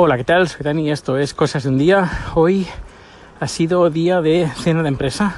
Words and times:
Hola, 0.00 0.16
¿qué 0.16 0.22
tal? 0.22 0.48
Soy 0.48 0.62
Dani, 0.62 0.92
esto 0.92 1.18
es 1.18 1.34
Cosas 1.34 1.64
de 1.64 1.70
un 1.70 1.76
Día. 1.76 2.08
Hoy 2.36 2.68
ha 3.40 3.48
sido 3.48 3.90
día 3.90 4.20
de 4.20 4.46
cena 4.46 4.84
de 4.84 4.90
empresa. 4.90 5.34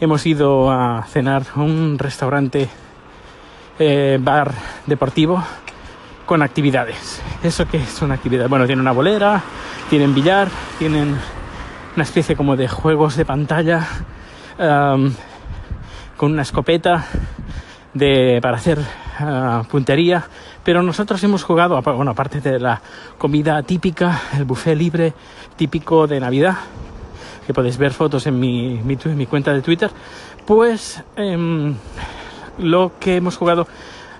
Hemos 0.00 0.26
ido 0.26 0.72
a 0.72 1.04
cenar 1.04 1.44
a 1.54 1.60
un 1.60 1.96
restaurante, 1.96 2.68
eh, 3.78 4.18
bar 4.20 4.50
deportivo 4.86 5.40
con 6.26 6.42
actividades. 6.42 7.22
¿Eso 7.44 7.68
qué 7.68 7.76
es 7.76 8.02
una 8.02 8.14
actividad? 8.14 8.48
Bueno, 8.48 8.66
tienen 8.66 8.80
una 8.80 8.90
bolera, 8.90 9.40
tienen 9.88 10.16
billar, 10.16 10.48
tienen 10.80 11.16
una 11.94 12.02
especie 12.02 12.34
como 12.34 12.56
de 12.56 12.66
juegos 12.66 13.14
de 13.14 13.24
pantalla 13.24 13.86
con 16.16 16.32
una 16.32 16.42
escopeta 16.42 17.06
de, 17.94 18.40
para 18.42 18.56
hacer 18.56 18.80
uh, 18.80 19.62
puntería. 19.68 20.24
Pero 20.64 20.82
nosotros 20.82 21.22
hemos 21.24 21.42
jugado, 21.42 21.80
bueno, 21.80 22.10
aparte 22.10 22.40
de 22.40 22.58
la 22.58 22.80
comida 23.18 23.62
típica, 23.62 24.22
el 24.36 24.44
buffet 24.44 24.76
libre 24.76 25.14
típico 25.56 26.06
de 26.06 26.20
Navidad, 26.20 26.56
que 27.46 27.54
podéis 27.54 27.78
ver 27.78 27.92
fotos 27.92 28.26
en 28.26 28.38
mi, 28.38 28.80
mi, 28.84 29.26
cuenta 29.26 29.52
de 29.52 29.62
Twitter, 29.62 29.90
pues 30.46 31.02
um, 31.16 31.74
lo 32.58 32.92
que 33.00 33.16
hemos 33.16 33.36
jugado 33.36 33.66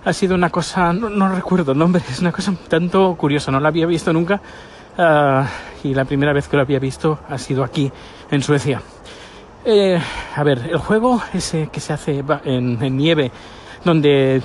ha 0.05 0.13
sido 0.13 0.35
una 0.35 0.51
cosa, 0.51 0.93
no, 0.93 1.29
recuerdo 1.35 1.73
el 1.73 1.79
nombre, 1.79 2.03
es 2.09 2.21
una 2.21 2.33
cosa 2.33 2.53
un 2.53 2.57
tanto 2.57 3.15
curiosa, 3.17 3.51
no 3.51 3.61
la 3.61 3.69
había 3.69 3.87
visto 3.87 4.13
nunca 4.13 4.41
uh, 4.97 5.87
y 5.87 5.95
la 5.95 6.05
primera 6.07 6.33
vez 6.33 6.49
que 6.49 6.57
lo 6.57 6.63
había 6.63 6.79
visto 6.79 7.21
ha 7.29 7.39
sido 7.39 7.63
aquí, 7.63 7.91
en 8.31 8.43
Suecia. 8.43 8.81
Eh, 9.65 10.01
a 10.35 10.43
ver, 10.43 10.71
el 10.71 10.79
juego 10.79 11.23
ese 11.35 11.69
que 11.71 11.81
se 11.81 11.93
hace 11.93 12.25
en, 12.45 12.97
nieve, 12.97 13.31
donde 13.85 14.43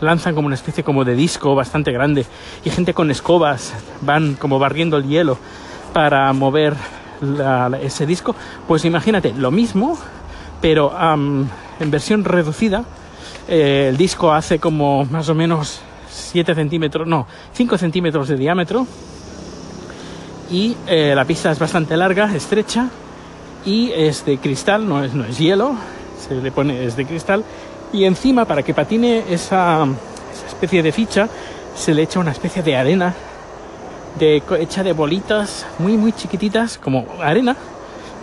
lanzan 0.00 0.34
como 0.34 0.46
una 0.46 0.54
especie 0.54 0.84
como 0.84 1.04
de 1.04 1.14
disco 1.14 1.54
bastante 1.54 1.92
grande 1.92 2.26
y 2.64 2.70
gente 2.70 2.94
con 2.94 3.10
escobas 3.10 3.74
van 4.00 4.34
como 4.34 4.58
barriendo 4.58 4.96
el 4.96 5.04
hielo 5.08 5.38
para 5.92 6.32
mover 6.32 6.74
ese 7.80 8.06
disco, 8.06 8.34
pues 8.66 8.84
imagínate, 8.84 9.32
lo 9.32 9.50
mismo, 9.50 9.96
pero 10.60 10.90
um, 10.90 11.46
en 11.80 11.90
versión 11.90 12.24
reducida, 12.24 12.84
eh, 13.48 13.86
el 13.90 13.96
disco 13.96 14.32
hace 14.32 14.58
como 14.58 15.04
más 15.06 15.28
o 15.28 15.34
menos 15.34 15.80
7 16.10 16.54
centímetros, 16.54 17.06
no, 17.06 17.26
5 17.52 17.78
centímetros 17.78 18.28
de 18.28 18.36
diámetro. 18.36 18.86
Y 20.50 20.76
eh, 20.86 21.12
la 21.14 21.24
pista 21.24 21.50
es 21.50 21.58
bastante 21.58 21.96
larga, 21.96 22.34
estrecha. 22.34 22.88
Y 23.64 23.90
es 23.92 24.26
de 24.26 24.38
cristal, 24.38 24.86
no 24.86 25.02
es, 25.02 25.14
no 25.14 25.24
es 25.24 25.38
hielo. 25.38 25.74
Se 26.18 26.34
le 26.34 26.52
pone, 26.52 26.84
es 26.84 26.96
de 26.96 27.06
cristal. 27.06 27.44
Y 27.94 28.06
encima, 28.06 28.44
para 28.44 28.64
que 28.64 28.74
patine 28.74 29.22
esa, 29.30 29.86
especie 30.48 30.82
de 30.82 30.90
ficha, 30.90 31.28
se 31.76 31.94
le 31.94 32.02
echa 32.02 32.18
una 32.18 32.32
especie 32.32 32.60
de 32.60 32.76
arena 32.76 33.14
de, 34.18 34.42
hecha 34.58 34.82
de 34.82 34.92
bolitas 34.92 35.64
muy, 35.78 35.96
muy 35.96 36.12
chiquititas, 36.12 36.76
como 36.76 37.06
arena, 37.22 37.56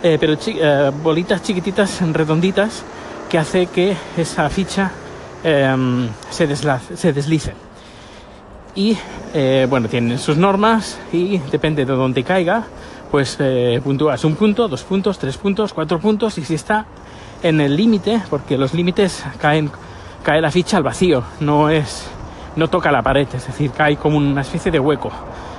eh, 0.02 0.18
pero 0.20 0.36
eh, 0.46 0.92
bolitas 1.02 1.42
chiquititas, 1.42 2.02
redonditas, 2.12 2.82
que 3.30 3.38
hace 3.38 3.64
que 3.66 3.96
esa 4.18 4.50
ficha 4.50 4.90
se, 5.42 6.46
deslace, 6.46 6.98
se, 6.98 7.14
deslice. 7.14 7.54
Y 8.74 8.98
eh, 9.32 9.66
bueno, 9.70 9.88
tienen 9.88 10.18
sus 10.18 10.36
normas 10.36 10.98
y 11.14 11.38
depende 11.50 11.86
de 11.86 11.94
dónde 11.94 12.22
caiga, 12.24 12.64
pues 13.10 13.38
eh, 13.40 13.80
puntúas 13.82 14.22
un 14.24 14.36
punto, 14.36 14.68
dos 14.68 14.82
puntos, 14.82 15.18
tres 15.18 15.38
puntos, 15.38 15.72
cuatro 15.72 15.98
puntos 15.98 16.36
y 16.36 16.44
si 16.44 16.56
está 16.56 16.84
en 17.42 17.60
el 17.60 17.76
límite, 17.76 18.22
porque 18.30 18.56
los 18.56 18.74
límites 18.74 19.24
caen, 19.38 19.70
cae 20.22 20.40
la 20.40 20.50
ficha 20.50 20.76
al 20.76 20.82
vacío, 20.82 21.22
no 21.40 21.68
es, 21.68 22.08
no 22.56 22.68
toca 22.68 22.90
la 22.92 23.02
pared, 23.02 23.28
es 23.32 23.46
decir, 23.46 23.70
cae 23.70 23.96
como 23.96 24.18
una 24.18 24.42
especie 24.42 24.70
de 24.70 24.78
hueco. 24.78 25.10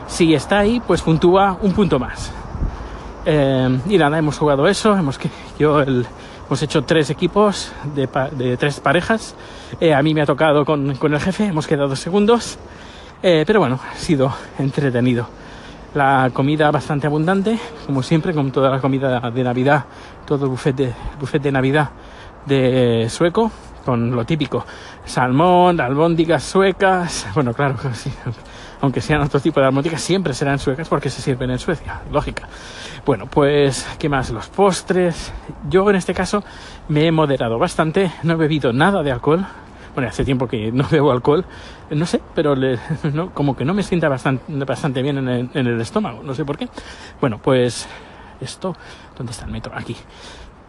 Si 0.08 0.34
está 0.34 0.60
ahí, 0.60 0.82
pues 0.86 1.02
puntúa 1.02 1.58
un 1.62 1.74
punto 1.74 2.00
más. 2.00 2.32
Eh, 3.26 3.80
y 3.88 3.98
nada, 3.98 4.18
hemos 4.18 4.38
jugado 4.38 4.68
eso, 4.68 4.96
hemos 4.96 5.20
yo 5.58 5.80
el, 5.82 6.06
hemos 6.48 6.62
hecho 6.62 6.84
tres 6.84 7.10
equipos 7.10 7.72
de, 7.96 8.08
de 8.32 8.58
tres 8.58 8.80
parejas. 8.80 9.36
Eh, 9.80 9.94
a 9.94 10.02
mí 10.02 10.14
me 10.14 10.22
ha 10.22 10.26
tocado 10.26 10.66
con, 10.66 10.96
con, 10.96 11.14
el 11.14 11.20
jefe, 11.20 11.46
hemos 11.46 11.68
quedado 11.68 11.96
segundos. 11.96 12.58
Eh, 13.22 13.44
pero 13.48 13.60
bueno, 13.60 13.80
ha 13.92 13.96
sido 13.96 14.34
entretenido. 14.60 15.28
La 15.94 16.32
comida 16.34 16.72
bastante 16.72 17.06
abundante, 17.06 17.60
como 17.86 18.02
siempre, 18.02 18.34
como 18.34 18.52
toda 18.52 18.70
la 18.72 18.80
comida 18.80 19.30
de 19.30 19.44
Navidad, 19.44 19.86
todo 20.26 20.46
el 20.46 20.52
buffet 20.52 20.76
de, 20.76 20.94
buffet 21.20 21.42
de 21.42 21.52
Navidad 21.52 21.90
de 22.46 23.08
sueco, 23.10 23.52
con 23.86 24.12
lo 24.16 24.26
típico, 24.26 24.66
salmón, 25.06 25.80
albóndigas 25.80 26.44
suecas, 26.44 27.28
bueno, 27.36 27.54
claro, 27.54 27.76
aunque 28.82 29.02
sean 29.02 29.22
otro 29.22 29.40
tipo 29.40 29.60
de 29.60 29.68
albóndigas, 29.68 30.02
siempre 30.02 30.34
serán 30.34 30.58
suecas 30.58 30.90
porque 30.90 31.12
se 31.12 31.22
sirven 31.22 31.52
en 31.52 31.60
Suecia, 31.60 32.02
lógica. 32.12 32.48
Bueno, 33.06 33.28
pues, 33.28 33.86
¿qué 34.00 34.10
más? 34.10 34.30
Los 34.30 34.48
postres. 34.48 35.32
Yo 35.70 35.90
en 35.90 35.98
este 35.98 36.14
caso 36.14 36.44
me 36.88 37.06
he 37.06 37.12
moderado 37.12 37.60
bastante, 37.60 38.12
no 38.24 38.34
he 38.34 38.38
bebido 38.38 38.74
nada 38.74 39.04
de 39.04 39.12
alcohol. 39.12 39.46
Bueno, 39.94 40.10
hace 40.10 40.26
tiempo 40.26 40.48
que 40.48 40.72
no 40.72 40.86
bebo 40.90 41.12
alcohol, 41.12 41.46
no 41.92 42.06
sé, 42.06 42.22
pero 42.34 42.56
como 43.34 43.56
que 43.56 43.64
no 43.64 43.74
me 43.74 43.84
sienta 43.84 44.10
bastante, 44.10 45.02
bien 45.02 45.18
en 45.18 45.68
el, 45.68 45.82
estómago, 45.82 46.24
no 46.24 46.34
sé 46.34 46.46
por 46.46 46.58
qué. 46.58 46.68
Bueno, 47.22 47.40
pues 47.42 47.88
esto, 48.42 48.76
¿dónde 49.16 49.32
está 49.32 49.46
el 49.46 49.52
metro? 49.52 49.72
Aquí. 49.76 49.96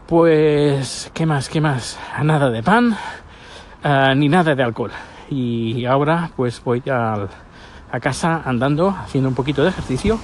Pues, 0.07 1.11
¿qué 1.15 1.25
más? 1.25 1.49
¿Qué 1.49 1.61
más? 1.63 1.99
Nada 2.23 2.51
de 2.51 2.63
pan, 2.63 2.95
uh, 3.85 4.15
ni 4.15 4.29
nada 4.29 4.55
de 4.55 4.63
alcohol. 4.63 4.91
Y 5.31 5.87
ahora, 5.87 6.31
pues 6.37 6.63
voy 6.63 6.83
a 6.91 7.29
casa 8.01 8.43
andando, 8.45 8.91
haciendo 8.91 9.31
un 9.31 9.35
poquito 9.35 9.63
de 9.63 9.71
ejercicio 9.71 10.19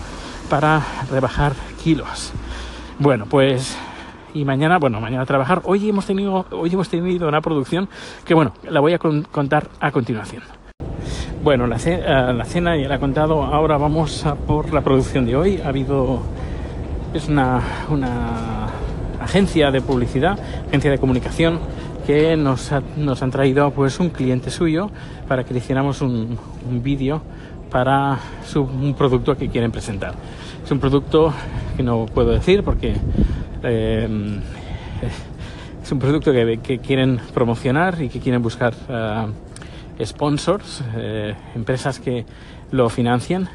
para 0.51 0.83
rebajar 1.11 1.55
kilos. 1.83 2.33
Bueno, 2.99 3.25
pues 3.25 3.79
y 4.35 4.45
mañana, 4.45 4.79
bueno, 4.79 5.01
mañana 5.01 5.23
a 5.23 5.27
trabajar. 5.27 5.63
Hoy 5.65 5.89
hemos 5.89 6.07
tenido, 6.07 6.47
hoy 6.51 6.71
hemos 6.73 6.89
tenido 6.89 7.29
una 7.29 7.41
producción 7.41 7.89
que, 8.25 8.35
bueno, 8.35 8.53
la 8.69 8.81
voy 8.81 8.93
a 8.93 8.99
con 8.99 9.23
contar 9.23 9.69
a 9.81 9.91
continuación. 9.91 10.43
Bueno, 11.43 11.67
la, 11.67 11.79
ce 11.79 11.97
uh, 11.97 12.33
la, 12.33 12.45
cena 12.45 12.77
ya 12.77 12.89
la 12.89 12.97
he 12.97 12.99
contado. 13.01 13.43
Ahora 13.43 13.79
vamos 13.79 14.27
a 14.27 14.35
por 14.35 14.73
la 14.75 14.83
producción 14.83 15.25
de 15.27 15.37
hoy. 15.37 15.61
Ha 15.65 15.69
habido, 15.69 16.21
es 17.15 17.29
una, 17.29 17.63
una 17.89 18.67
agencia 19.21 19.71
de 19.71 19.81
publicidad, 19.81 20.39
agencia 20.69 20.91
de 20.91 20.99
comunicación 20.99 21.59
que 22.07 22.37
nos, 22.37 22.73
nos 22.97 23.23
han 23.23 23.31
traído 23.31 23.71
pues 23.71 24.01
un 24.01 24.11
cliente 24.11 24.51
suyo 24.51 24.91
para 25.29 25.45
que 25.45 25.55
le 25.55 25.61
hiciéramos 25.61 26.03
un, 26.03 26.39
un 26.69 26.83
vídeo 26.83 27.23
para 27.71 28.19
su, 28.45 28.63
un 28.63 28.95
producto 28.95 29.37
que 29.37 29.49
quieren 29.49 29.71
presentar. 29.71 30.15
Es 30.65 30.71
un 30.71 30.81
producto 30.81 31.33
que 31.77 31.83
no 31.83 32.07
puedo 32.07 32.31
decir 32.31 32.63
porque 32.63 32.95
eh, 33.63 34.41
es 35.83 35.93
un 35.93 35.99
producto 35.99 36.33
que, 36.33 36.61
que, 36.63 36.79
quieren 36.79 37.21
promocionar 37.33 38.03
y 38.03 38.09
que 38.09 38.21
quieren 38.21 38.43
buscar 38.43 38.75
uh, 38.89 40.05
sponsors, 40.05 40.83
eh, 40.97 41.35
empresas 41.55 41.99
que 42.01 42.25
lo 42.71 42.89
financian. 42.89 43.49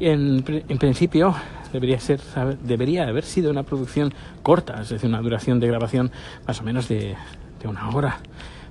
Y 0.00 0.08
en, 0.08 0.44
en 0.68 0.78
principio 0.78 1.34
debería, 1.72 2.00
ser, 2.00 2.20
debería 2.62 3.06
haber 3.06 3.24
sido 3.24 3.50
una 3.50 3.62
producción 3.62 4.12
corta, 4.42 4.82
es 4.82 4.90
decir, 4.90 5.08
una 5.08 5.20
duración 5.20 5.60
de 5.60 5.68
grabación 5.68 6.10
más 6.46 6.60
o 6.60 6.64
menos 6.64 6.88
de, 6.88 7.14
de 7.60 7.68
una 7.68 7.88
hora 7.90 8.18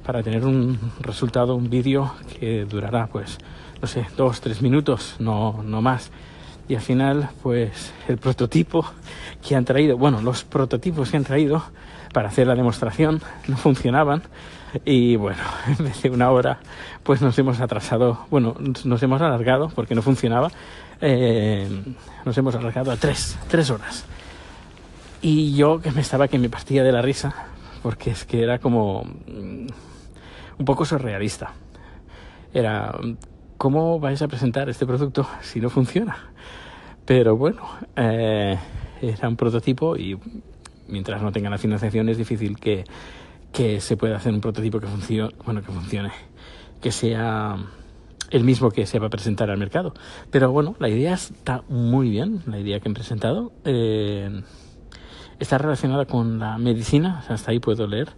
para 0.05 0.23
tener 0.23 0.45
un 0.45 0.77
resultado, 0.99 1.55
un 1.55 1.69
vídeo 1.69 2.13
que 2.39 2.65
durará 2.65 3.07
pues 3.07 3.37
no 3.81 3.87
sé, 3.87 4.05
dos, 4.15 4.41
tres 4.41 4.61
minutos, 4.61 5.15
no, 5.19 5.63
no 5.63 5.81
más. 5.81 6.11
Y 6.69 6.75
al 6.75 6.81
final, 6.81 7.29
pues 7.41 7.93
el 8.07 8.17
prototipo 8.17 8.85
que 9.45 9.55
han 9.55 9.65
traído, 9.65 9.97
bueno, 9.97 10.21
los 10.21 10.43
prototipos 10.43 11.09
que 11.09 11.17
han 11.17 11.23
traído 11.23 11.63
para 12.13 12.29
hacer 12.29 12.47
la 12.47 12.55
demostración 12.55 13.21
no 13.47 13.57
funcionaban. 13.57 14.21
Y 14.85 15.15
bueno, 15.15 15.41
en 15.67 15.83
vez 15.83 16.01
de 16.01 16.09
una 16.11 16.29
hora, 16.29 16.59
pues 17.03 17.21
nos 17.21 17.37
hemos 17.39 17.59
atrasado, 17.59 18.25
bueno, 18.29 18.55
nos 18.85 19.03
hemos 19.03 19.21
alargado 19.21 19.69
porque 19.69 19.95
no 19.95 20.01
funcionaba. 20.01 20.51
Eh, 21.01 21.67
nos 22.23 22.37
hemos 22.37 22.53
alargado 22.53 22.91
a 22.91 22.97
tres, 22.97 23.37
tres 23.49 23.71
horas. 23.71 24.05
Y 25.23 25.55
yo 25.55 25.81
que 25.81 25.91
me 25.91 26.01
estaba 26.01 26.27
que 26.27 26.37
me 26.37 26.49
partía 26.49 26.83
de 26.83 26.91
la 26.91 27.01
risa, 27.01 27.33
porque 27.81 28.11
es 28.11 28.25
que 28.25 28.43
era 28.43 28.59
como 28.59 29.03
un 30.61 30.65
poco 30.65 30.85
surrealista. 30.85 31.53
Era 32.53 32.93
¿cómo 33.57 33.99
vais 33.99 34.21
a 34.21 34.27
presentar 34.27 34.69
este 34.69 34.85
producto 34.85 35.27
si 35.41 35.59
no 35.59 35.69
funciona? 35.69 36.15
Pero 37.05 37.35
bueno, 37.35 37.63
eh, 37.95 38.57
era 39.01 39.27
un 39.27 39.35
prototipo 39.35 39.97
y 39.97 40.17
mientras 40.87 41.21
no 41.21 41.31
tenga 41.31 41.49
la 41.49 41.57
financiación 41.57 42.09
es 42.09 42.17
difícil 42.17 42.59
que, 42.59 42.83
que 43.51 43.81
se 43.81 43.97
pueda 43.97 44.17
hacer 44.17 44.33
un 44.33 44.41
prototipo 44.41 44.79
que 44.79 44.87
funcione, 44.87 45.33
bueno, 45.45 45.61
que 45.61 45.71
funcione, 45.71 46.11
que 46.79 46.91
sea 46.91 47.57
el 48.29 48.43
mismo 48.43 48.69
que 48.69 48.85
se 48.85 48.99
va 48.99 49.07
a 49.07 49.09
presentar 49.09 49.49
al 49.49 49.57
mercado. 49.57 49.93
Pero 50.29 50.51
bueno, 50.51 50.75
la 50.79 50.89
idea 50.89 51.15
está 51.15 51.63
muy 51.69 52.09
bien, 52.09 52.43
la 52.45 52.59
idea 52.59 52.79
que 52.79 52.87
han 52.87 52.93
presentado. 52.93 53.51
Eh, 53.65 54.41
está 55.41 55.57
relacionada 55.57 56.05
con 56.05 56.39
la 56.39 56.57
medicina, 56.57 57.23
hasta 57.27 57.51
ahí 57.51 57.59
puedo 57.59 57.87
leer, 57.87 58.09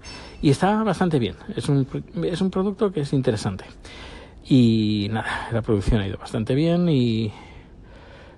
y 0.41 0.51
está 0.51 0.83
bastante 0.83 1.17
bien. 1.17 1.35
Es 1.55 1.69
un, 1.69 1.87
es 2.23 2.41
un 2.41 2.51
producto 2.51 2.91
que 2.91 3.01
es 3.01 3.13
interesante. 3.13 3.65
Y 4.45 5.07
nada, 5.11 5.47
la 5.51 5.61
producción 5.61 6.01
ha 6.01 6.07
ido 6.07 6.17
bastante 6.17 6.53
bien 6.53 6.89
y 6.89 7.31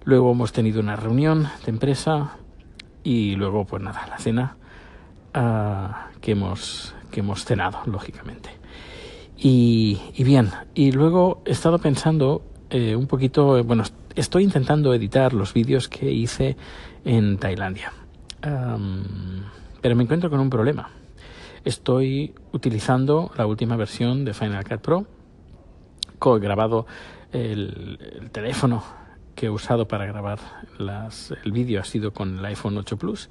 Luego 0.06 0.32
hemos 0.32 0.54
tenido 0.54 0.82
una 0.82 0.96
reunión 0.96 1.50
de 1.66 1.72
empresa 1.72 2.38
y 3.04 3.36
luego, 3.36 3.66
pues 3.66 3.82
nada, 3.82 4.06
la 4.08 4.20
cena 4.20 4.56
uh, 5.36 6.20
que, 6.22 6.34
hemos, 6.34 6.94
que 7.10 7.22
hemos 7.22 7.44
cenado, 7.44 7.80
lógicamente. 7.88 8.52
Y, 9.36 10.00
y 10.14 10.24
bien, 10.24 10.52
y 10.76 10.92
luego 10.92 11.42
he 11.46 11.52
estado 11.52 11.80
pensando 11.80 12.44
eh, 12.70 12.96
un 12.96 13.08
poquito, 13.08 13.64
bueno, 13.64 13.84
estoy 14.14 14.44
intentando 14.44 14.94
editar 14.94 15.34
los 15.34 15.56
vídeos 15.56 15.90
que 15.90 16.12
hice 16.12 16.56
en 17.04 17.40
Tailandia. 17.40 17.92
Pero 19.82 19.96
me 19.96 20.04
encuentro 20.04 20.30
con 20.30 20.40
un 20.40 20.50
problema. 20.50 20.90
Estoy 21.64 22.36
utilizando 22.52 23.32
la 23.38 23.48
última 23.48 23.76
versión 23.76 24.24
de 24.24 24.34
Final 24.34 24.64
Cut 24.64 24.82
Pro, 24.82 25.06
he 26.36 26.40
grabado 26.40 26.86
el, 27.32 28.00
el 28.20 28.32
teléfono 28.32 28.84
que 29.36 29.48
he 29.48 29.50
usado 29.50 29.88
para 29.88 30.06
grabar 30.06 30.40
las, 30.78 31.34
el 31.44 31.52
vídeo 31.52 31.82
ha 31.82 31.84
sido 31.84 32.14
con 32.14 32.40
el 32.40 32.46
iPhone 32.46 32.78
8 32.78 32.98
Plus, 32.98 33.30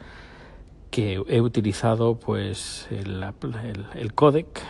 que 0.91 1.21
he 1.27 1.41
utilizado 1.41 2.19
pues 2.19 2.87
el, 2.91 3.25
el 3.95 4.15
codec, 4.15 4.61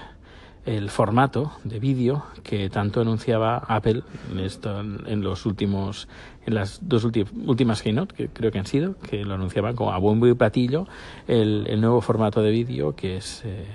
el 0.67 0.91
formato 0.91 1.53
de 1.65 1.79
vídeo 1.79 2.25
que 2.43 2.71
tanto 2.71 3.01
anunciaba 3.01 3.59
Apple 3.59 4.03
en, 4.33 4.41
esto, 4.41 4.81
en 4.81 5.23
los 5.23 5.47
últimos 5.47 6.09
en 6.47 6.55
las 6.55 6.81
dos 6.83 7.05
últimas 7.05 7.83
keynote 7.83 8.15
que 8.15 8.29
creo 8.29 8.51
que 8.51 8.59
han 8.59 8.67
sido 8.67 8.97
que 8.99 9.25
lo 9.25 9.35
anunciaban 9.35 9.77
como 9.77 9.93
a 9.93 9.99
bombo 9.99 10.27
y 10.27 10.35
platillo 10.35 10.87
el, 11.29 11.67
el 11.69 11.81
nuevo 11.81 12.01
formato 12.01 12.41
de 12.41 12.51
vídeo 12.51 12.95
que 12.97 13.17
es 13.19 13.43
eh, 13.45 13.67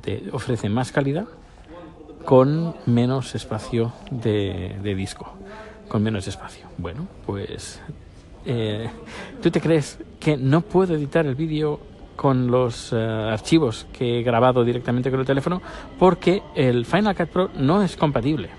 te 0.00 0.24
ofrece 0.32 0.68
más 0.68 0.90
calidad 0.90 1.26
con 2.24 2.74
menos 2.86 3.34
espacio 3.34 3.92
de, 4.10 4.76
de 4.82 4.94
disco 4.94 5.34
con 5.88 6.02
menos 6.02 6.28
espacio. 6.28 6.66
Bueno, 6.76 7.08
pues 7.26 7.80
eh, 8.44 8.88
¿tú 9.42 9.50
te 9.50 9.60
crees 9.60 9.98
que 10.20 10.36
no 10.36 10.60
puedo 10.60 10.94
editar 10.94 11.26
el 11.26 11.34
vídeo 11.34 11.80
con 12.18 12.48
los 12.48 12.92
uh, 12.92 12.96
archivos 13.30 13.86
que 13.92 14.18
he 14.18 14.22
grabado 14.24 14.64
directamente 14.64 15.08
con 15.08 15.20
el 15.20 15.26
teléfono? 15.26 15.62
Porque 16.00 16.42
el 16.56 16.84
Final 16.84 17.14
Cut 17.14 17.28
Pro 17.28 17.50
no 17.56 17.80
es 17.80 17.96
compatible. 17.96 18.50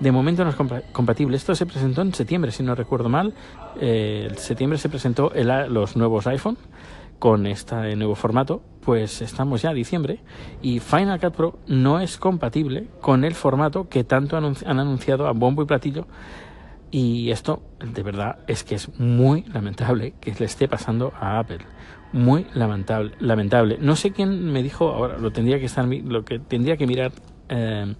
De 0.00 0.10
momento 0.10 0.44
no 0.44 0.50
es 0.50 0.56
compa 0.56 0.80
compatible. 0.92 1.36
Esto 1.36 1.54
se 1.54 1.66
presentó 1.66 2.00
en 2.00 2.14
septiembre, 2.14 2.52
si 2.52 2.62
no 2.62 2.74
recuerdo 2.74 3.10
mal. 3.10 3.34
Eh, 3.78 4.28
en 4.30 4.38
septiembre 4.38 4.78
se 4.78 4.88
presentó 4.88 5.30
los 5.68 5.94
nuevos 5.94 6.26
iPhone 6.26 6.56
con 7.18 7.46
este 7.46 7.94
nuevo 7.96 8.14
formato, 8.14 8.62
pues 8.82 9.20
estamos 9.20 9.60
ya 9.60 9.70
a 9.70 9.74
diciembre 9.74 10.20
y 10.62 10.80
Final 10.80 11.20
Cut 11.20 11.34
Pro 11.34 11.58
no 11.66 12.00
es 12.00 12.16
compatible 12.16 12.88
con 13.02 13.24
el 13.24 13.34
formato 13.34 13.90
que 13.90 14.04
tanto 14.04 14.38
han 14.38 14.80
anunciado 14.80 15.26
a 15.26 15.32
bombo 15.32 15.62
y 15.62 15.66
platillo 15.66 16.06
y 16.90 17.30
esto 17.30 17.62
de 17.78 18.02
verdad 18.02 18.38
es 18.46 18.64
que 18.64 18.74
es 18.74 18.98
muy 18.98 19.42
lamentable 19.42 20.14
que 20.20 20.34
le 20.38 20.46
esté 20.46 20.66
pasando 20.66 21.12
a 21.20 21.38
Apple. 21.38 21.60
Muy 22.12 22.46
lamentable, 22.54 23.12
lamentable. 23.20 23.78
No 23.80 23.94
sé 23.94 24.10
quién 24.10 24.52
me 24.52 24.62
dijo, 24.62 24.88
ahora 24.88 25.16
lo 25.18 25.30
tendría 25.30 25.60
que 25.60 25.66
estar 25.66 25.86
lo 25.86 26.24
que 26.24 26.40
tendría 26.40 26.76
que 26.76 26.86
mirar 26.86 27.12
eh, 27.48 27.94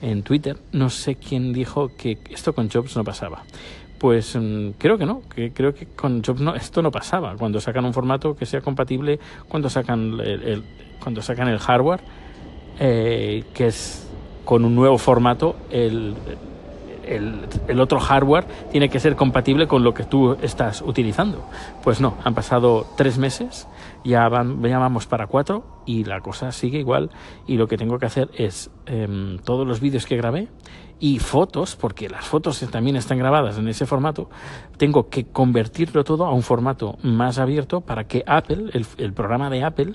en 0.00 0.22
Twitter, 0.22 0.56
no 0.72 0.90
sé 0.90 1.16
quién 1.16 1.52
dijo 1.52 1.90
que 1.96 2.18
esto 2.30 2.54
con 2.54 2.70
Jobs 2.70 2.96
no 2.96 3.02
pasaba. 3.02 3.42
Pues 3.98 4.36
mm, 4.36 4.70
creo 4.78 4.96
que 4.96 5.06
no, 5.06 5.22
que 5.34 5.52
creo 5.52 5.74
que 5.74 5.86
con 5.86 6.22
Jobs 6.22 6.40
no, 6.40 6.54
esto 6.54 6.82
no 6.82 6.92
pasaba. 6.92 7.34
Cuando 7.36 7.60
sacan 7.60 7.84
un 7.84 7.92
formato 7.92 8.36
que 8.36 8.46
sea 8.46 8.60
compatible, 8.60 9.18
cuando 9.48 9.68
sacan 9.68 10.20
el, 10.20 10.62
cuando 11.02 11.20
sacan 11.20 11.48
el 11.48 11.58
hardware, 11.58 12.00
eh, 12.78 13.44
que 13.54 13.66
es 13.66 14.08
con 14.44 14.64
un 14.64 14.76
nuevo 14.76 14.98
formato, 14.98 15.56
el, 15.70 16.14
el, 17.16 17.48
el, 17.68 17.80
otro 17.80 18.00
hardware 18.00 18.46
tiene 18.70 18.88
que 18.88 19.00
ser 19.00 19.16
compatible 19.16 19.66
con 19.66 19.82
lo 19.82 19.94
que 19.94 20.04
tú 20.04 20.36
estás 20.42 20.82
utilizando. 20.82 21.44
Pues 21.82 22.00
no, 22.00 22.16
han 22.24 22.34
pasado 22.34 22.86
tres 22.96 23.18
meses, 23.18 23.68
ya, 24.04 24.28
van, 24.28 24.62
ya 24.62 24.78
vamos 24.78 25.06
para 25.06 25.26
cuatro 25.26 25.82
y 25.86 26.04
la 26.04 26.20
cosa 26.20 26.52
sigue 26.52 26.78
igual 26.78 27.10
y 27.46 27.56
lo 27.56 27.66
que 27.66 27.76
tengo 27.76 27.98
que 27.98 28.06
hacer 28.06 28.30
es 28.34 28.70
eh, 28.86 29.38
todos 29.44 29.66
los 29.66 29.80
vídeos 29.80 30.06
que 30.06 30.16
grabé 30.16 30.48
y 31.00 31.20
fotos, 31.20 31.76
porque 31.76 32.08
las 32.08 32.26
fotos 32.26 32.58
también 32.72 32.96
están 32.96 33.18
grabadas 33.18 33.56
en 33.56 33.68
ese 33.68 33.86
formato, 33.86 34.28
tengo 34.78 35.08
que 35.08 35.26
convertirlo 35.26 36.02
todo 36.02 36.26
a 36.26 36.32
un 36.32 36.42
formato 36.42 36.96
más 37.04 37.38
abierto 37.38 37.82
para 37.82 38.04
que 38.04 38.24
Apple, 38.26 38.70
el 38.72 39.12
programa 39.12 39.48
de 39.48 39.62
Apple, 39.62 39.94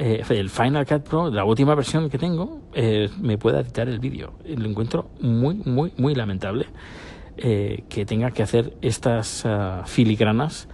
eh, 0.00 0.22
el 0.30 0.48
Final 0.48 0.86
Cut 0.86 1.02
Pro, 1.02 1.28
la 1.28 1.44
última 1.44 1.74
versión 1.74 2.08
que 2.08 2.18
tengo, 2.18 2.60
eh, 2.72 3.08
me 3.20 3.36
pueda 3.36 3.60
editar 3.60 3.88
el 3.88 3.98
vídeo. 3.98 4.34
Lo 4.46 4.68
encuentro 4.68 5.10
muy, 5.20 5.56
muy, 5.56 5.92
muy 5.96 6.14
lamentable 6.14 6.66
eh, 7.36 7.82
que 7.88 8.04
tenga 8.04 8.30
que 8.30 8.44
hacer 8.44 8.74
estas 8.80 9.44
uh, 9.44 9.84
filigranas 9.86 10.68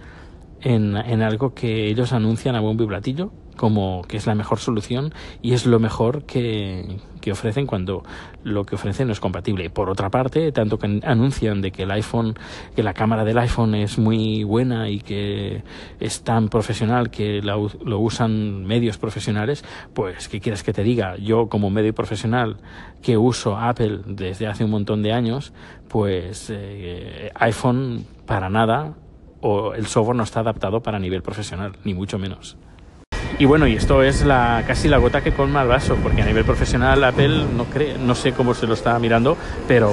en, 0.61 0.95
algo 1.23 1.55
que 1.55 1.87
ellos 1.87 2.13
anuncian 2.13 2.55
a 2.55 2.59
bombo 2.59 2.83
y 2.83 2.87
platillo 2.87 3.31
como 3.55 4.03
que 4.07 4.17
es 4.17 4.27
la 4.27 4.35
mejor 4.35 4.59
solución 4.59 5.13
y 5.41 5.53
es 5.53 5.65
lo 5.65 5.79
mejor 5.79 6.23
que, 6.23 6.97
que, 7.21 7.31
ofrecen 7.31 7.65
cuando 7.65 8.03
lo 8.43 8.65
que 8.65 8.75
ofrecen 8.75 9.07
no 9.07 9.13
es 9.13 9.19
compatible. 9.19 9.69
Por 9.69 9.89
otra 9.89 10.09
parte, 10.09 10.51
tanto 10.51 10.77
que 10.77 10.99
anuncian 11.03 11.61
de 11.61 11.71
que 11.71 11.83
el 11.83 11.91
iPhone, 11.91 12.35
que 12.75 12.83
la 12.83 12.93
cámara 12.93 13.23
del 13.23 13.37
iPhone 13.37 13.75
es 13.75 13.97
muy 13.97 14.43
buena 14.43 14.89
y 14.89 14.99
que 14.99 15.63
es 15.99 16.23
tan 16.23 16.49
profesional 16.49 17.09
que 17.09 17.41
la, 17.41 17.55
lo 17.55 17.99
usan 17.99 18.65
medios 18.65 18.97
profesionales, 18.97 19.63
pues 19.93 20.27
¿qué 20.27 20.39
quieres 20.39 20.63
que 20.63 20.73
te 20.73 20.83
diga? 20.83 21.15
Yo 21.17 21.47
como 21.47 21.69
medio 21.69 21.93
profesional 21.93 22.57
que 23.01 23.17
uso 23.17 23.57
Apple 23.57 24.01
desde 24.05 24.47
hace 24.47 24.63
un 24.63 24.71
montón 24.71 25.01
de 25.01 25.13
años, 25.13 25.53
pues 25.87 26.51
eh, 26.53 27.31
iPhone 27.35 28.05
para 28.25 28.49
nada 28.49 28.95
o 29.41 29.73
el 29.73 29.85
software 29.85 30.17
no 30.17 30.23
está 30.23 30.39
adaptado 30.39 30.81
para 30.81 30.97
nivel 30.99 31.21
profesional, 31.21 31.73
ni 31.83 31.93
mucho 31.93 32.17
menos. 32.17 32.57
Y 33.37 33.45
bueno, 33.45 33.67
y 33.67 33.75
esto 33.75 34.01
es 34.01 34.23
la, 34.23 34.63
casi 34.65 34.87
la 34.87 34.97
gota 34.97 35.21
que 35.21 35.33
colma 35.33 35.61
el 35.61 35.67
vaso, 35.67 35.95
porque 36.01 36.21
a 36.21 36.25
nivel 36.25 36.45
profesional 36.45 37.03
Apple 37.03 37.45
no, 37.55 37.65
cree, 37.65 37.97
no 37.97 38.15
sé 38.15 38.31
cómo 38.31 38.53
se 38.53 38.65
lo 38.65 38.73
está 38.73 38.97
mirando, 38.97 39.37
pero 39.67 39.91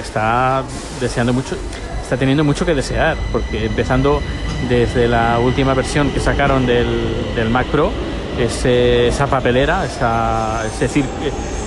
está 0.00 0.64
deseando 1.00 1.32
mucho, 1.32 1.56
está 2.02 2.16
teniendo 2.16 2.42
mucho 2.42 2.66
que 2.66 2.74
desear, 2.74 3.16
porque 3.30 3.66
empezando 3.66 4.20
desde 4.68 5.06
la 5.06 5.38
última 5.38 5.74
versión 5.74 6.10
que 6.10 6.18
sacaron 6.18 6.66
del, 6.66 7.34
del 7.36 7.50
Mac 7.50 7.66
Pro, 7.68 7.92
ese, 8.36 9.08
esa 9.08 9.28
papelera, 9.28 9.84
esa, 9.84 10.64
ese, 10.66 11.04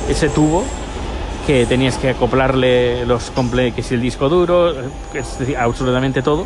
ese 0.09 0.29
tubo 0.29 0.65
que 1.47 1.65
tenías 1.65 1.97
que 1.97 2.09
acoplarle 2.09 3.05
los 3.05 3.31
que 3.73 3.83
si 3.83 3.93
el 3.93 4.01
disco 4.01 4.27
duro, 4.27 4.71
es 5.13 5.39
decir, 5.39 5.55
absolutamente 5.55 6.21
todo, 6.21 6.45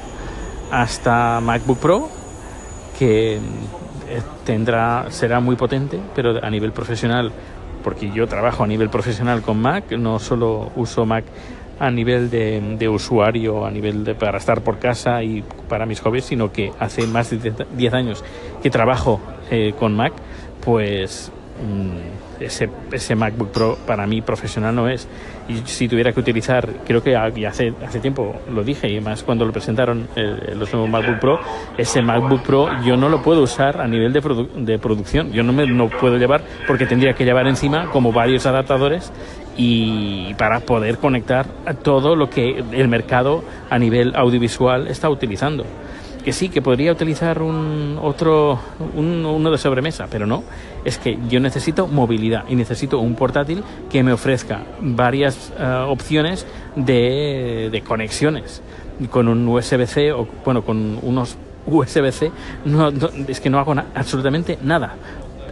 hasta 0.72 1.40
MacBook 1.40 1.80
Pro, 1.80 2.19
que 3.00 3.36
eh, 3.36 3.40
tendrá, 4.46 5.06
será 5.10 5.40
muy 5.40 5.56
potente, 5.56 5.98
pero 6.14 6.44
a 6.44 6.50
nivel 6.50 6.74
profesional, 6.74 7.32
porque 7.82 8.12
yo 8.12 8.28
trabajo 8.28 8.66
a 8.66 8.68
nivel 8.68 8.90
profesional 8.90 9.42
con 9.42 9.62
Mac, 9.62 9.90
no 9.94 10.20
solo 10.20 10.70
uso 10.76 11.06
Mac 11.06 11.24
a 11.80 11.90
nivel 11.90 12.30
de, 12.30 12.90
usuario, 12.90 13.66
a 13.66 13.72
nivel 13.72 14.04
de 14.04 14.14
para 14.14 14.38
estar 14.38 14.62
por 14.62 14.80
casa 14.80 15.24
y 15.24 15.46
para 15.70 15.86
mis 15.86 16.02
hobbies, 16.02 16.26
sino 16.26 16.52
que 16.52 16.74
hace 16.78 17.08
más 17.08 17.30
de 17.30 17.54
10 17.78 17.94
años 17.94 18.24
que 18.62 18.70
trabajo 18.70 19.22
eh, 19.50 19.74
con 19.80 19.96
Mac, 19.96 20.12
pues 20.66 21.32
ese, 22.40 22.70
ese 22.92 23.16
MacBook 23.16 23.50
Pro 23.52 23.78
para 23.86 24.08
mí 24.08 24.22
profesional 24.22 24.76
no 24.76 24.88
es. 24.88 25.08
Y 25.48 25.58
si 25.66 25.88
tuviera 25.88 26.12
que 26.12 26.20
utilizar, 26.20 26.68
creo 26.86 27.02
que 27.02 27.16
hace, 27.16 27.74
hace 27.86 28.00
tiempo 28.00 28.36
lo 28.52 28.64
dije, 28.64 28.90
y 28.90 29.00
más 29.02 29.24
cuando 29.24 29.46
lo 29.46 29.52
presentaron 29.52 30.08
eh, 30.16 30.54
los 30.56 30.72
nuevos 30.72 30.90
MacBook 30.90 31.20
Pro, 31.20 31.40
ese 31.78 32.02
MacBook 32.02 32.44
Pro 32.44 32.82
yo 32.84 32.96
no 32.96 33.10
lo 33.10 33.22
puedo 33.22 33.42
usar 33.42 33.82
a 33.82 33.88
nivel 33.88 34.14
de, 34.14 34.22
produ 34.22 34.48
de 34.56 34.78
producción. 34.78 35.32
Yo 35.32 35.44
no 35.44 35.54
me 35.54 35.66
no 35.66 35.90
puedo 35.90 36.18
llevar 36.18 36.44
porque 36.68 36.86
tendría 36.86 37.14
que 37.14 37.26
llevar 37.26 37.48
encima 37.48 37.90
como 37.92 38.12
varios 38.12 38.46
adaptadores 38.46 39.12
y 39.58 40.34
para 40.36 40.62
poder 40.62 40.98
conectar 41.00 41.48
a 41.66 41.74
todo 41.74 42.16
lo 42.16 42.30
que 42.30 42.64
el 42.72 42.88
mercado 42.88 43.44
a 43.70 43.78
nivel 43.78 44.16
audiovisual 44.16 44.88
está 44.88 45.10
utilizando 45.10 45.66
que 46.24 46.34
sí, 46.34 46.50
que 46.50 46.62
podría 46.62 46.92
utilizar 46.92 47.42
un 47.42 47.98
otro, 48.02 48.60
un, 48.96 49.26
uno 49.26 49.52
de 49.52 49.58
sobremesa, 49.58 50.08
pero 50.10 50.26
no. 50.26 50.44
Es 50.86 50.98
que 50.98 51.18
yo 51.30 51.40
necesito 51.40 51.88
movilidad 51.88 52.46
y 52.50 52.56
necesito 52.56 53.00
un 53.00 53.16
portátil 53.16 53.64
que 53.90 54.04
me 54.04 54.14
ofrezca 54.14 54.64
varias 54.82 55.52
uh, 55.60 55.90
opciones 55.90 56.46
de, 56.76 57.70
de, 57.72 57.82
conexiones 57.82 58.62
con 59.10 59.28
un 59.28 59.48
USB-C 59.48 60.12
o, 60.12 60.28
bueno, 60.44 60.64
con 60.64 61.00
unos 61.02 61.38
USB-C. 61.66 62.32
No, 62.66 62.92
no, 62.92 63.10
es 63.28 63.40
que 63.40 63.50
no 63.50 63.60
hago 63.60 63.74
absolutamente 63.96 64.58
nada. 64.62 64.96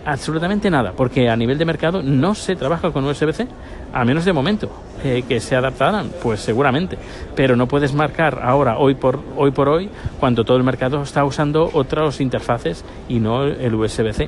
Absolutamente 0.08 0.70
nada, 0.70 0.94
porque 0.96 1.30
a 1.30 1.36
nivel 1.36 1.58
de 1.58 1.66
mercado 1.66 2.02
no 2.02 2.34
se 2.34 2.56
trabaja 2.56 2.92
con 2.92 3.04
USB-C, 3.04 3.46
a 3.94 4.06
menos 4.06 4.24
de 4.24 4.32
momento. 4.32 4.72
Eh, 5.04 5.26
que 5.28 5.40
se 5.40 5.56
adaptaran, 5.56 6.10
pues 6.24 6.40
seguramente, 6.40 6.98
pero 7.36 7.56
no 7.56 7.68
puedes 7.68 7.94
marcar 7.94 8.40
ahora, 8.42 8.80
hoy 8.80 8.96
por, 8.96 9.20
hoy 9.36 9.52
por 9.52 9.70
hoy, 9.70 9.92
cuando 10.20 10.44
todo 10.44 10.58
el 10.58 10.64
mercado 10.64 11.04
está 11.04 11.24
usando 11.24 11.70
otras 11.74 12.20
interfaces 12.20 12.84
y 13.08 13.20
no 13.20 13.44
el 13.44 13.76
USB-C. 13.76 14.28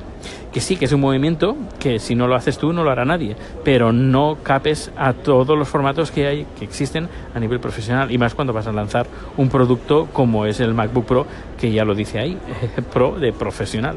Que 0.52 0.60
sí, 0.60 0.76
que 0.76 0.84
es 0.84 0.92
un 0.92 1.00
movimiento 1.00 1.56
que 1.80 1.98
si 1.98 2.14
no 2.14 2.28
lo 2.28 2.36
haces 2.36 2.56
tú 2.56 2.72
no 2.72 2.84
lo 2.84 2.90
hará 2.90 3.04
nadie, 3.04 3.34
pero 3.64 3.92
no 3.92 4.38
capes 4.44 4.92
a 4.96 5.12
todos 5.12 5.58
los 5.58 5.68
formatos 5.68 6.12
que 6.12 6.28
hay, 6.28 6.46
que 6.56 6.64
existen 6.66 7.08
a 7.34 7.40
nivel 7.40 7.58
profesional 7.58 8.12
y 8.12 8.18
más 8.18 8.36
cuando 8.36 8.52
vas 8.52 8.68
a 8.68 8.72
lanzar 8.72 9.06
un 9.36 9.48
producto 9.48 10.08
como 10.12 10.46
es 10.46 10.60
el 10.60 10.72
MacBook 10.72 11.04
Pro, 11.04 11.26
que 11.58 11.72
ya 11.72 11.84
lo 11.84 11.96
dice 11.96 12.20
ahí, 12.20 12.38
Pro 12.92 13.18
de 13.18 13.32
profesional. 13.32 13.96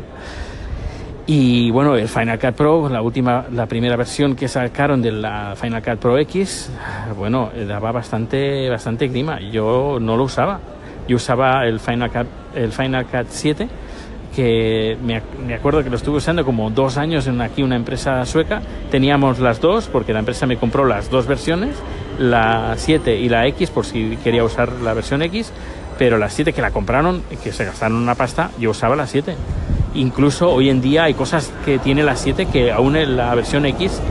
Y 1.25 1.71
bueno, 1.71 1.95
el 1.95 2.09
Final 2.09 2.37
Cut 2.37 2.53
Pro, 2.53 2.89
la 2.89 3.01
última, 3.01 3.45
la 3.49 3.65
primera 3.65 3.95
versión 3.95 4.35
que 4.35 4.49
sacaron 4.49 5.01
de 5.01 5.13
la 5.13 5.55
Final 5.55 5.81
Cut 5.81 5.97
Pro 5.97 6.17
X, 6.17 6.69
bueno, 7.17 7.49
daba 7.65 7.93
bastante, 7.93 8.69
bastante 8.69 9.09
clima. 9.09 9.39
Yo 9.39 9.99
no 10.01 10.17
lo 10.17 10.23
usaba. 10.23 10.59
Yo 11.07 11.15
usaba 11.15 11.65
el 11.65 11.79
Final 11.79 12.11
Cut, 12.11 12.27
el 12.55 12.73
Final 12.73 13.05
Cut 13.05 13.27
7, 13.29 13.69
que 14.35 14.97
me, 15.01 15.21
me 15.47 15.53
acuerdo 15.53 15.81
que 15.81 15.89
lo 15.89 15.95
estuve 15.95 16.17
usando 16.17 16.43
como 16.43 16.69
dos 16.71 16.97
años 16.97 17.25
en 17.27 17.39
aquí 17.39 17.63
una 17.63 17.77
empresa 17.77 18.25
sueca. 18.25 18.61
Teníamos 18.91 19.39
las 19.39 19.61
dos, 19.61 19.87
porque 19.87 20.11
la 20.11 20.19
empresa 20.19 20.45
me 20.45 20.57
compró 20.57 20.83
las 20.83 21.09
dos 21.09 21.25
versiones, 21.25 21.77
la 22.19 22.73
7 22.75 23.15
y 23.17 23.29
la 23.29 23.47
X, 23.47 23.69
por 23.69 23.85
si 23.85 24.17
quería 24.25 24.43
usar 24.43 24.73
la 24.73 24.93
versión 24.93 25.21
X. 25.21 25.53
Pero 25.97 26.17
la 26.17 26.29
7 26.29 26.51
que 26.51 26.61
la 26.61 26.71
compraron, 26.71 27.23
que 27.41 27.53
se 27.53 27.63
gastaron 27.63 27.97
una 27.97 28.15
pasta, 28.15 28.51
yo 28.59 28.71
usaba 28.71 28.97
la 28.97 29.07
7 29.07 29.35
Incluso 29.95 30.49
hoy 30.51 30.69
en 30.69 30.81
día 30.81 31.03
hay 31.03 31.13
cosas 31.13 31.51
que 31.65 31.79
tiene 31.79 32.03
la 32.03 32.15
7 32.15 32.47
que 32.47 32.71
aún 32.71 32.97
la 33.15 33.33
versión 33.35 33.65
X 33.65 34.01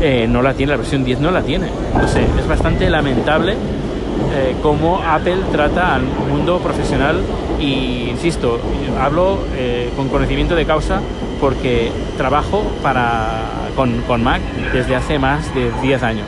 eh, 0.00 0.26
no 0.28 0.42
la 0.42 0.54
tiene, 0.54 0.72
la 0.72 0.78
versión 0.78 1.04
10 1.04 1.20
no 1.20 1.30
la 1.30 1.42
tiene. 1.42 1.68
Sé, 2.06 2.24
es 2.38 2.48
bastante 2.48 2.90
lamentable 2.90 3.52
eh, 3.52 4.56
cómo 4.62 5.00
Apple 5.02 5.38
trata 5.52 5.94
al 5.94 6.02
mundo 6.02 6.58
profesional 6.58 7.20
y, 7.60 8.08
insisto, 8.10 8.60
hablo 9.00 9.38
eh, 9.56 9.90
con 9.96 10.08
conocimiento 10.08 10.54
de 10.54 10.66
causa 10.66 11.00
porque 11.40 11.90
trabajo 12.16 12.64
para, 12.82 13.42
con, 13.76 14.02
con 14.02 14.22
Mac 14.22 14.40
desde 14.72 14.96
hace 14.96 15.18
más 15.18 15.54
de 15.54 15.70
10 15.82 16.02
años. 16.02 16.26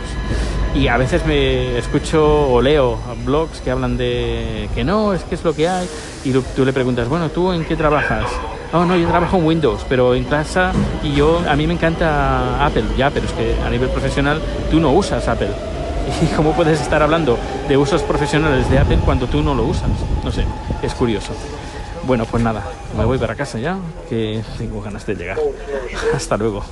Y 0.75 0.87
a 0.87 0.97
veces 0.97 1.27
me 1.27 1.77
escucho 1.77 2.49
o 2.49 2.63
leo 2.63 2.97
blogs 3.25 3.61
que 3.61 3.71
hablan 3.71 3.97
de 3.97 4.69
que 4.75 4.85
no, 4.85 5.13
es 5.15 5.25
que 5.25 5.35
es 5.35 5.43
lo 5.43 5.55
que 5.55 5.69
hay. 5.69 5.89
Y 6.25 6.33
tú 6.33 6.65
le 6.65 6.73
preguntas, 6.73 7.09
bueno, 7.09 7.29
¿tú 7.29 7.53
en 7.53 7.65
qué 7.65 7.75
trabajas? 7.75 8.27
Oh, 8.73 8.85
no, 8.85 8.97
yo 8.97 9.09
trabajo 9.09 9.37
en 9.37 9.47
Windows, 9.47 9.85
pero 9.89 10.15
en 10.15 10.25
casa 10.25 10.73
y 11.03 11.13
yo, 11.13 11.43
a 11.49 11.57
mí 11.57 11.67
me 11.67 11.75
encanta 11.75 12.65
Apple, 12.65 12.85
ya, 12.97 13.11
pero 13.11 13.27
es 13.27 13.33
que 13.33 13.57
a 13.67 13.69
nivel 13.69 13.89
profesional 13.89 14.41
tú 14.71 14.79
no 14.79 14.93
usas 14.93 15.27
Apple. 15.27 15.51
¿Y 16.23 16.27
cómo 16.37 16.53
puedes 16.53 16.81
estar 16.81 17.03
hablando 17.03 17.37
de 17.69 17.77
usos 17.77 18.03
profesionales 18.03 18.71
de 18.71 18.79
Apple 18.79 18.99
cuando 19.05 19.27
tú 19.27 19.43
no 19.43 19.57
lo 19.57 19.65
usas? 19.65 19.91
No 20.23 20.31
sé, 20.31 20.45
es 20.83 20.95
curioso. 20.95 21.33
Bueno, 22.05 22.25
pues 22.27 22.43
nada, 22.45 22.65
me 22.97 23.05
voy 23.05 23.19
para 23.19 23.35
casa 23.35 23.59
ya, 23.59 23.77
que 24.09 24.41
tengo 24.57 24.81
ganas 24.81 25.05
de 25.05 25.17
llegar. 25.17 25.39
Hasta 26.15 26.37
luego. 26.37 26.63